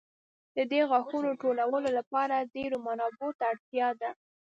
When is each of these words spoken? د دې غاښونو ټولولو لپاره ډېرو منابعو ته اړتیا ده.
د 0.55 0.57
دې 0.71 0.81
غاښونو 0.89 1.31
ټولولو 1.41 1.87
لپاره 1.97 2.47
ډېرو 2.55 2.77
منابعو 2.87 3.37
ته 3.39 3.43
اړتیا 3.53 3.87
ده. 3.99 4.09